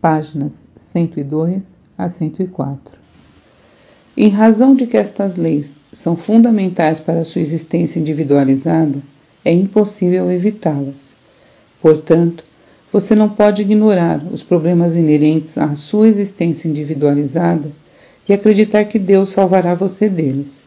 páginas 0.00 0.52
102 0.92 1.62
a 1.96 2.08
104. 2.08 2.98
Em 4.16 4.28
razão 4.28 4.74
de 4.74 4.86
que 4.86 4.96
estas 4.96 5.36
leis 5.36 5.76
são 5.92 6.16
fundamentais 6.16 7.00
para 7.00 7.20
a 7.20 7.24
sua 7.24 7.42
existência 7.42 8.00
individualizada, 8.00 9.00
é 9.44 9.52
impossível 9.52 10.30
evitá-las. 10.30 11.16
Portanto, 11.80 12.44
você 12.92 13.14
não 13.14 13.28
pode 13.28 13.62
ignorar 13.62 14.24
os 14.32 14.42
problemas 14.42 14.96
inerentes 14.96 15.56
à 15.56 15.74
sua 15.74 16.08
existência 16.08 16.68
individualizada 16.68 17.70
e 18.28 18.32
acreditar 18.32 18.84
que 18.84 18.98
Deus 18.98 19.30
salvará 19.30 19.74
você 19.74 20.08
deles. 20.08 20.64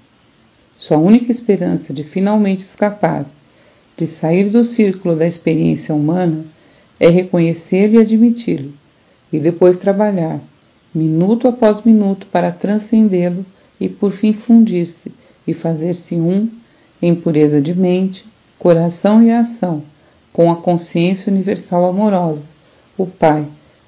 Sua 0.77 0.97
única 0.97 1.31
esperança 1.31 1.93
de 1.93 2.03
finalmente 2.03 2.61
escapar, 2.61 3.25
de 3.95 4.07
sair 4.07 4.49
do 4.49 4.63
círculo 4.63 5.15
da 5.15 5.27
experiência 5.27 5.93
humana, 5.93 6.45
é 6.99 7.09
reconhecê-lo 7.09 7.95
e 7.95 7.99
admiti-lo, 7.99 8.73
e 9.33 9.39
depois 9.39 9.77
trabalhar, 9.77 10.39
minuto 10.93 11.47
após 11.47 11.83
minuto, 11.83 12.27
para 12.27 12.51
transcendê-lo 12.51 13.43
e 13.79 13.89
por 13.89 14.11
fim 14.11 14.31
fundir-se 14.31 15.11
e 15.47 15.53
fazer-se 15.55 16.15
um 16.15 16.47
em 17.01 17.15
pureza 17.15 17.59
de 17.59 17.73
mente, 17.73 18.25
coração 18.59 19.23
e 19.23 19.31
ação 19.31 19.81
com 20.31 20.51
a 20.51 20.55
consciência 20.55 21.31
universal 21.31 21.85
amorosa, 21.85 22.47
o 22.95 23.07
Pai, 23.07 23.47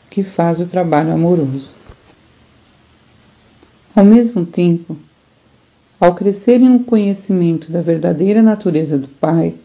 que 0.10 0.24
faz 0.24 0.60
o 0.60 0.66
trabalho 0.66 1.12
amoroso. 1.12 1.72
Ao 3.96 4.04
mesmo 4.04 4.46
tempo, 4.46 4.98
ao 6.00 6.14
crescerem 6.14 6.70
no 6.70 6.82
conhecimento 6.82 7.72
da 7.72 7.82
verdadeira 7.82 8.42
natureza 8.42 8.98
do 8.98 9.08
Pai, 9.08 9.56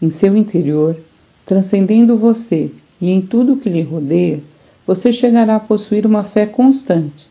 em 0.00 0.10
seu 0.10 0.36
interior, 0.36 0.98
transcendendo 1.44 2.16
você 2.16 2.70
e 3.00 3.10
em 3.10 3.20
tudo 3.20 3.56
que 3.56 3.68
lhe 3.68 3.82
rodeia, 3.82 4.40
você 4.86 5.12
chegará 5.12 5.56
a 5.56 5.60
possuir 5.60 6.06
uma 6.06 6.24
fé 6.24 6.46
constante, 6.46 7.28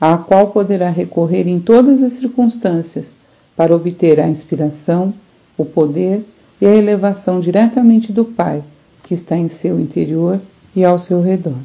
à 0.00 0.16
qual 0.18 0.48
poderá 0.48 0.90
recorrer 0.90 1.46
em 1.46 1.60
todas 1.60 2.02
as 2.02 2.14
circunstâncias 2.14 3.16
para 3.56 3.74
obter 3.74 4.20
a 4.20 4.28
inspiração, 4.28 5.12
o 5.56 5.64
poder 5.64 6.24
e 6.60 6.66
a 6.66 6.74
elevação 6.74 7.40
diretamente 7.40 8.12
do 8.12 8.24
Pai, 8.24 8.62
que 9.02 9.14
está 9.14 9.36
em 9.36 9.48
seu 9.48 9.80
interior 9.80 10.40
e 10.74 10.84
ao 10.84 10.98
seu 10.98 11.20
redor. 11.20 11.58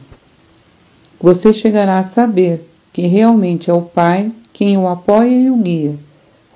Você 1.20 1.54
chegará 1.54 2.00
a 2.00 2.04
saber 2.04 2.68
que 2.92 3.08
realmente 3.08 3.70
é 3.70 3.74
o 3.74 3.82
Pai 3.82 4.32
quem 4.54 4.78
o 4.78 4.88
apoia 4.88 5.38
e 5.38 5.50
o 5.50 5.58
guia, 5.58 5.98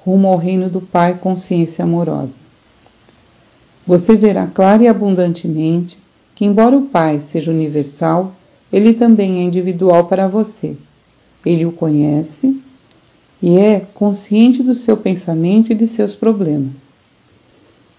rumo 0.06 0.28
ao 0.30 0.38
reino 0.38 0.70
do 0.70 0.80
Pai 0.80 1.18
consciência 1.18 1.84
amorosa. 1.84 2.38
Você 3.86 4.16
verá 4.16 4.48
clara 4.48 4.84
e 4.84 4.88
abundantemente 4.88 5.98
que, 6.34 6.46
embora 6.46 6.78
o 6.78 6.84
Pai 6.84 7.20
seja 7.20 7.52
universal, 7.52 8.34
ele 8.72 8.94
também 8.94 9.40
é 9.40 9.44
individual 9.44 10.06
para 10.06 10.28
você. 10.28 10.76
Ele 11.46 11.66
o 11.66 11.72
conhece 11.72 12.60
e 13.42 13.58
é 13.58 13.80
consciente 13.94 14.62
do 14.62 14.76
seu 14.76 14.98
pensamento 14.98 15.72
e 15.72 15.76
de 15.76 15.88
seus 15.88 16.14
problemas. 16.14 16.74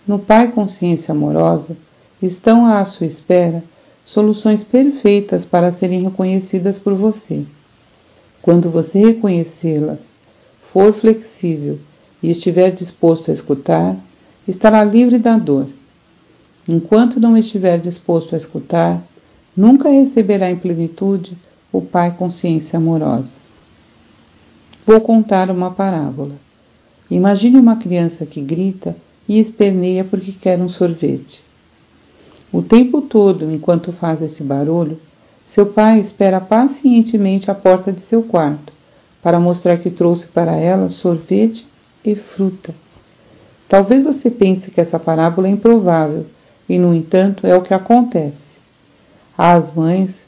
No 0.06 0.18
Pai 0.18 0.50
Consciência 0.52 1.12
Amorosa 1.12 1.76
estão 2.22 2.66
à 2.66 2.84
sua 2.84 3.06
espera 3.06 3.62
soluções 4.04 4.64
perfeitas 4.64 5.44
para 5.44 5.70
serem 5.70 6.02
reconhecidas 6.02 6.78
por 6.78 6.94
você. 6.94 7.44
Quando 8.42 8.70
você 8.70 8.98
reconhecê-las, 8.98 10.10
for 10.62 10.92
flexível 10.92 11.78
e 12.22 12.30
estiver 12.30 12.70
disposto 12.70 13.30
a 13.30 13.34
escutar, 13.34 13.96
estará 14.46 14.82
livre 14.84 15.18
da 15.18 15.36
dor. 15.38 15.68
Enquanto 16.68 17.20
não 17.20 17.36
estiver 17.36 17.78
disposto 17.78 18.34
a 18.34 18.38
escutar, 18.38 19.02
nunca 19.56 19.88
receberá 19.88 20.50
em 20.50 20.56
plenitude 20.56 21.36
o 21.72 21.80
Pai 21.80 22.14
Consciência 22.16 22.76
Amorosa. 22.76 23.30
Vou 24.86 25.00
contar 25.00 25.50
uma 25.50 25.70
parábola. 25.70 26.34
Imagine 27.10 27.58
uma 27.58 27.76
criança 27.76 28.26
que 28.26 28.40
grita 28.40 28.96
e 29.28 29.38
esperneia 29.38 30.04
porque 30.04 30.32
quer 30.32 30.60
um 30.60 30.68
sorvete. 30.68 31.44
O 32.52 32.62
tempo 32.62 33.00
todo, 33.00 33.50
enquanto 33.52 33.92
faz 33.92 34.22
esse 34.22 34.42
barulho, 34.42 34.98
seu 35.46 35.66
pai 35.66 36.00
espera 36.00 36.40
pacientemente 36.40 37.50
à 37.50 37.54
porta 37.54 37.92
de 37.92 38.00
seu 38.00 38.22
quarto 38.22 38.72
para 39.22 39.38
mostrar 39.38 39.76
que 39.76 39.90
trouxe 39.90 40.28
para 40.28 40.56
ela 40.56 40.90
sorvete 40.90 41.66
e 42.04 42.14
fruta. 42.14 42.74
Talvez 43.68 44.02
você 44.02 44.30
pense 44.30 44.70
que 44.70 44.80
essa 44.80 44.98
parábola 44.98 45.46
é 45.46 45.50
improvável, 45.50 46.26
e 46.68 46.78
no 46.78 46.94
entanto 46.94 47.46
é 47.46 47.54
o 47.54 47.62
que 47.62 47.74
acontece. 47.74 48.49
As 49.42 49.74
mães 49.74 50.26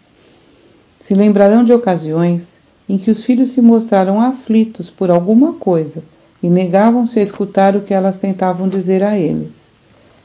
se 0.99 1.15
lembrarão 1.15 1.63
de 1.63 1.71
ocasiões 1.71 2.63
em 2.89 2.97
que 2.97 3.11
os 3.11 3.23
filhos 3.23 3.51
se 3.51 3.61
mostraram 3.61 4.19
aflitos 4.19 4.89
por 4.89 5.11
alguma 5.11 5.53
coisa 5.53 6.03
e 6.43 6.49
negavam-se 6.49 7.21
a 7.21 7.23
escutar 7.23 7.77
o 7.77 7.83
que 7.83 7.93
elas 7.93 8.17
tentavam 8.17 8.71
dizer 8.71 9.03
a 9.03 9.19
eles. 9.19 9.53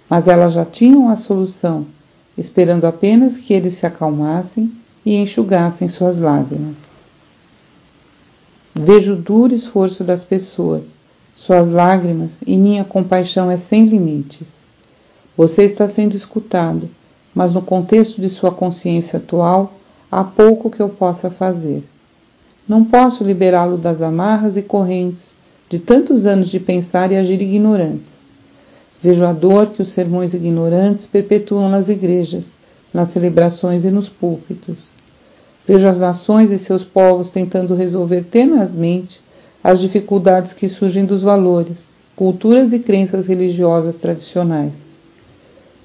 Mas 0.10 0.30
elas 0.30 0.54
já 0.54 0.64
tinham 0.64 1.10
a 1.10 1.18
solução, 1.18 1.86
esperando 2.38 2.86
apenas 2.86 3.36
que 3.36 3.54
eles 3.54 3.74
se 3.74 3.86
acalmassem 3.86 4.72
e 5.06 5.18
enxugassem 5.18 5.90
suas 5.90 6.18
lágrimas. 6.18 6.78
Vejo 8.74 9.16
o 9.16 9.22
duro 9.22 9.54
esforço 9.54 10.02
das 10.02 10.24
pessoas, 10.24 10.96
suas 11.36 11.68
lágrimas 11.68 12.40
e 12.48 12.56
minha 12.56 12.86
compaixão 12.86 13.52
é 13.52 13.58
sem 13.58 13.84
limites. 13.84 14.62
Você 15.36 15.64
está 15.64 15.90
sendo 15.90 16.16
escutado, 16.16 16.90
mas 17.38 17.54
no 17.54 17.62
contexto 17.62 18.20
de 18.20 18.30
sua 18.30 18.52
consciência 18.52 19.18
atual, 19.18 19.74
há 20.12 20.24
pouco 20.24 20.72
que 20.72 20.80
eu 20.80 20.90
possa 20.90 21.30
fazer. 21.30 21.84
Não 22.68 22.84
posso 22.84 23.24
liberá-lo 23.24 23.78
das 23.78 24.02
amarras 24.02 24.58
e 24.58 24.64
correntes 24.64 25.36
de 25.70 25.78
tantos 25.78 26.26
anos 26.26 26.50
de 26.50 26.60
pensar 26.60 27.12
e 27.12 27.16
agir 27.16 27.40
ignorantes. 27.40 28.26
Vejo 29.00 29.24
a 29.24 29.32
dor 29.34 29.68
que 29.68 29.84
os 29.84 29.90
sermões 29.90 30.34
ignorantes 30.34 31.06
perpetuam 31.06 31.70
nas 31.70 31.90
igrejas, 31.90 32.54
nas 32.92 33.10
celebrações 33.10 33.86
e 33.86 33.92
nos 33.92 34.10
púlpitos. 34.10 34.90
Vejo 35.68 35.88
as 35.88 36.00
nações 36.00 36.50
e 36.50 36.58
seus 36.58 36.84
povos 36.84 37.30
tentando 37.30 37.76
resolver 37.76 38.24
tenazmente 38.24 39.22
as 39.64 39.80
dificuldades 39.80 40.54
que 40.54 40.68
surgem 40.68 41.06
dos 41.06 41.22
valores, 41.22 41.92
culturas 42.16 42.74
e 42.74 42.80
crenças 42.80 43.28
religiosas 43.28 43.96
tradicionais. 43.96 44.87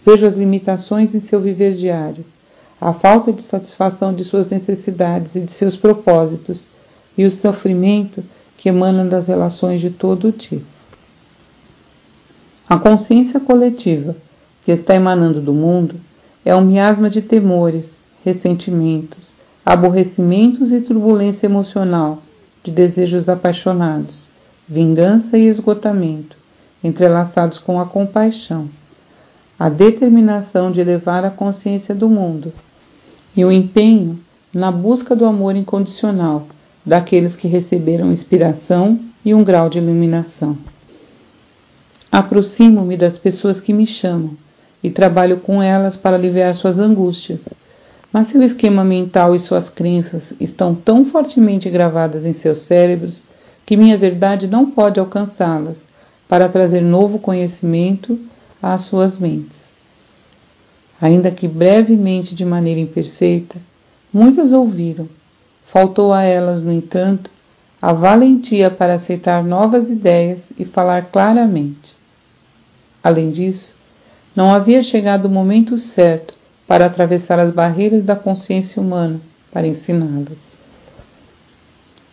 Vejo 0.04 0.26
as 0.26 0.34
limitações 0.34 1.14
em 1.14 1.20
seu 1.20 1.40
viver 1.40 1.74
diário, 1.74 2.24
a 2.80 2.92
falta 2.92 3.32
de 3.32 3.42
satisfação 3.42 4.12
de 4.12 4.24
suas 4.24 4.48
necessidades 4.48 5.36
e 5.36 5.40
de 5.40 5.52
seus 5.52 5.76
propósitos, 5.76 6.66
e 7.16 7.24
o 7.24 7.30
sofrimento 7.30 8.24
que 8.56 8.68
emanam 8.68 9.08
das 9.08 9.28
relações 9.28 9.80
de 9.80 9.90
todo 9.90 10.28
o 10.28 10.32
tipo. 10.32 10.66
A 12.68 12.78
consciência 12.78 13.38
coletiva 13.38 14.16
que 14.64 14.72
está 14.72 14.94
emanando 14.94 15.40
do 15.40 15.52
mundo 15.52 15.96
é 16.44 16.54
um 16.56 16.64
miasma 16.64 17.08
de 17.08 17.20
temores, 17.20 17.96
ressentimentos, 18.24 19.28
aborrecimentos 19.64 20.72
e 20.72 20.80
turbulência 20.80 21.46
emocional, 21.46 22.22
de 22.64 22.70
desejos 22.70 23.28
apaixonados, 23.28 24.28
vingança 24.68 25.36
e 25.36 25.46
esgotamento, 25.46 26.36
entrelaçados 26.82 27.58
com 27.58 27.80
a 27.80 27.86
compaixão, 27.86 28.68
a 29.58 29.68
determinação 29.68 30.70
de 30.70 30.80
elevar 30.80 31.24
a 31.24 31.30
consciência 31.30 31.94
do 31.94 32.08
mundo 32.08 32.52
e 33.36 33.44
o 33.44 33.52
empenho 33.52 34.18
na 34.54 34.70
busca 34.70 35.14
do 35.14 35.24
amor 35.24 35.56
incondicional 35.56 36.46
daqueles 36.84 37.36
que 37.36 37.48
receberam 37.48 38.12
inspiração 38.12 38.98
e 39.24 39.32
um 39.32 39.44
grau 39.44 39.68
de 39.68 39.78
iluminação. 39.78 40.58
Aproximo-me 42.10 42.96
das 42.96 43.16
pessoas 43.16 43.60
que 43.60 43.72
me 43.72 43.86
chamam 43.86 44.36
e 44.82 44.90
trabalho 44.90 45.38
com 45.38 45.62
elas 45.62 45.96
para 45.96 46.16
aliviar 46.16 46.54
suas 46.54 46.78
angústias. 46.78 47.48
Mas 48.12 48.26
seu 48.26 48.42
esquema 48.42 48.84
mental 48.84 49.34
e 49.34 49.40
suas 49.40 49.70
crenças 49.70 50.34
estão 50.38 50.74
tão 50.74 51.04
fortemente 51.04 51.70
gravadas 51.70 52.26
em 52.26 52.32
seus 52.32 52.58
cérebros 52.58 53.22
que 53.64 53.76
minha 53.76 53.96
verdade 53.96 54.46
não 54.46 54.70
pode 54.70 55.00
alcançá-las 55.00 55.86
para 56.28 56.48
trazer 56.48 56.82
novo 56.82 57.18
conhecimento 57.18 58.18
às 58.62 58.82
suas 58.82 59.18
mentes. 59.18 59.74
Ainda 61.00 61.30
que 61.30 61.48
brevemente 61.48 62.34
de 62.34 62.44
maneira 62.44 62.80
imperfeita, 62.80 63.56
muitas 64.12 64.52
ouviram 64.52 65.08
Faltou 65.72 66.12
a 66.12 66.22
elas, 66.22 66.60
no 66.60 66.70
entanto, 66.70 67.30
a 67.80 67.92
valentia 67.92 68.70
para 68.70 68.94
aceitar 68.94 69.42
novas 69.42 69.88
ideias 69.88 70.52
e 70.58 70.64
falar 70.64 71.06
claramente. 71.06 71.96
Além 73.02 73.30
disso, 73.30 73.74
não 74.36 74.52
havia 74.52 74.82
chegado 74.82 75.26
o 75.26 75.30
momento 75.30 75.78
certo 75.78 76.34
para 76.66 76.86
atravessar 76.86 77.38
as 77.38 77.50
barreiras 77.50 78.04
da 78.04 78.14
consciência 78.14 78.82
humana 78.82 79.20
para 79.50 79.66
ensiná-las. 79.66 80.52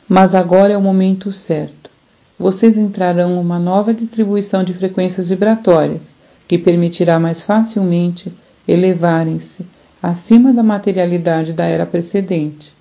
Mas 0.07 0.33
agora 0.33 0.73
é 0.73 0.77
o 0.77 0.81
momento 0.81 1.31
certo. 1.31 1.91
Vocês 2.37 2.77
entrarão 2.77 3.39
uma 3.41 3.59
nova 3.59 3.93
distribuição 3.93 4.63
de 4.63 4.73
frequências 4.73 5.27
vibratórias 5.27 6.15
que 6.49 6.57
permitirá 6.57 7.19
mais 7.19 7.43
facilmente 7.43 8.33
elevarem-se 8.67 9.63
acima 10.01 10.51
da 10.51 10.63
materialidade 10.63 11.53
da 11.53 11.65
era 11.65 11.85
precedente. 11.85 12.75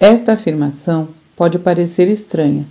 Esta 0.00 0.32
afirmação 0.32 1.08
pode 1.36 1.58
parecer 1.58 2.08
estranha, 2.08 2.66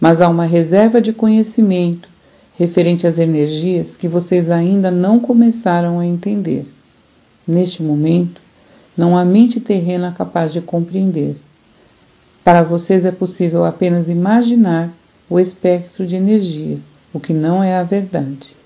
mas 0.00 0.20
há 0.20 0.28
uma 0.28 0.46
reserva 0.46 1.00
de 1.00 1.12
conhecimento 1.12 2.08
referente 2.56 3.04
às 3.04 3.18
energias 3.18 3.96
que 3.96 4.06
vocês 4.06 4.48
ainda 4.48 4.92
não 4.92 5.18
começaram 5.18 5.98
a 5.98 6.06
entender. 6.06 6.64
Neste 7.44 7.82
momento, 7.82 8.40
não 8.96 9.18
há 9.18 9.24
mente 9.24 9.58
terrena 9.58 10.12
capaz 10.12 10.52
de 10.52 10.60
compreender. 10.60 11.34
Para 12.44 12.62
vocês 12.62 13.04
é 13.04 13.10
possível 13.10 13.64
apenas 13.64 14.08
imaginar 14.08 14.92
o 15.28 15.40
espectro 15.40 16.06
de 16.06 16.14
energia, 16.14 16.78
o 17.12 17.18
que 17.18 17.34
não 17.34 17.60
é 17.60 17.74
a 17.74 17.82
verdade. 17.82 18.61